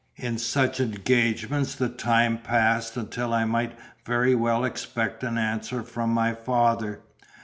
In 0.15 0.39
such 0.39 0.79
engagements 0.79 1.75
the 1.75 1.87
time 1.87 2.39
passed 2.39 2.97
until 2.97 3.35
I 3.35 3.45
might 3.45 3.77
very 4.03 4.33
well 4.33 4.65
expect 4.65 5.23
an 5.23 5.37
answer 5.37 5.83
from 5.83 6.09
my 6.09 6.33
father. 6.33 7.01